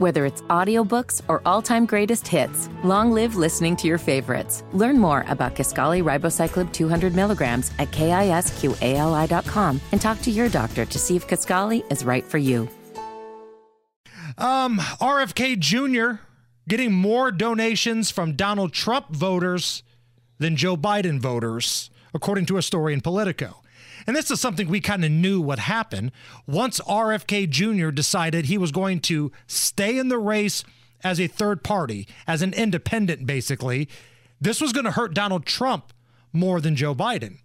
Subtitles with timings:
[0.00, 4.64] Whether it's audiobooks or all-time greatest hits, long live listening to your favorites.
[4.72, 10.98] Learn more about Kisqali Ribociclib 200 milligrams at kisqali.com and talk to your doctor to
[10.98, 12.66] see if Kisqali is right for you.
[14.38, 16.22] Um, RFK Jr.
[16.66, 19.82] getting more donations from Donald Trump voters
[20.38, 23.60] than Joe Biden voters, according to a story in Politico.
[24.10, 26.10] And this is something we kind of knew would happen
[26.44, 27.90] once RFK Jr.
[27.90, 30.64] decided he was going to stay in the race
[31.04, 33.88] as a third party, as an independent, basically.
[34.40, 35.92] This was going to hurt Donald Trump
[36.32, 37.38] more than Joe Biden.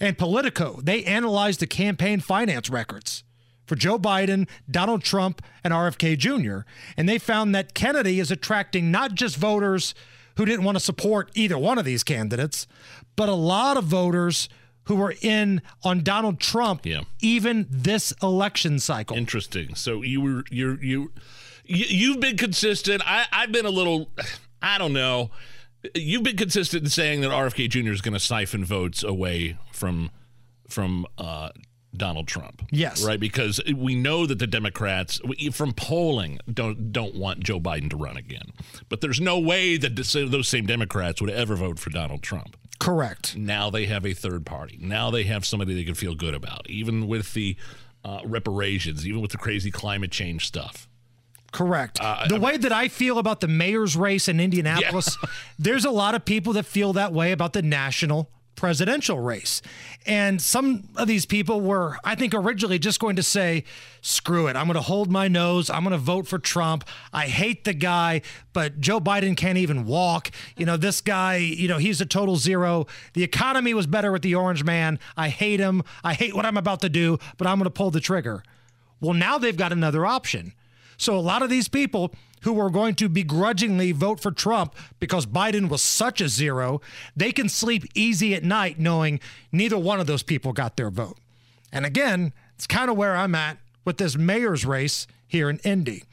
[0.00, 3.22] And Politico, they analyzed the campaign finance records
[3.64, 6.68] for Joe Biden, Donald Trump, and RFK Jr.
[6.96, 9.94] And they found that Kennedy is attracting not just voters
[10.36, 12.66] who didn't want to support either one of these candidates,
[13.14, 14.48] but a lot of voters
[14.90, 17.02] who were in on Donald Trump Yeah.
[17.22, 19.16] even this election cycle.
[19.16, 19.76] Interesting.
[19.76, 21.12] So you were you're you
[21.64, 23.00] you- you've been consistent.
[23.06, 24.10] I I've been a little
[24.60, 25.30] I don't know.
[25.94, 27.92] You've been consistent in saying that RFK Jr.
[27.92, 30.10] is going to siphon votes away from
[30.68, 31.50] from uh,
[31.96, 32.62] Donald Trump.
[32.70, 33.02] Yes.
[33.04, 33.18] right.
[33.20, 35.20] Because we know that the Democrats,
[35.52, 38.50] from polling, don't don't want Joe Biden to run again.
[38.88, 42.56] But there's no way that those same Democrats would ever vote for Donald Trump.
[42.80, 43.36] Correct.
[43.36, 44.78] Now they have a third party.
[44.80, 47.56] Now they have somebody they can feel good about, even with the
[48.04, 50.88] uh, reparations, even with the crazy climate change stuff.
[51.52, 52.00] Correct.
[52.28, 55.16] the way that I feel about the mayor's race in Indianapolis,
[55.58, 59.62] there's a lot of people that feel that way about the national presidential race.
[60.04, 63.64] And some of these people were, I think, originally just going to say,
[64.02, 64.54] screw it.
[64.54, 65.70] I'm going to hold my nose.
[65.70, 66.84] I'm going to vote for Trump.
[67.10, 68.20] I hate the guy,
[68.52, 70.30] but Joe Biden can't even walk.
[70.58, 72.86] You know, this guy, you know, he's a total zero.
[73.14, 74.98] The economy was better with the orange man.
[75.16, 75.82] I hate him.
[76.04, 78.42] I hate what I'm about to do, but I'm going to pull the trigger.
[79.00, 80.52] Well, now they've got another option.
[80.98, 85.26] So a lot of these people who were going to begrudgingly vote for Trump because
[85.26, 86.80] Biden was such a zero,
[87.16, 89.20] they can sleep easy at night knowing
[89.52, 91.18] neither one of those people got their vote.
[91.72, 96.04] And again, it's kind of where I'm at with this mayor's race here in Indy.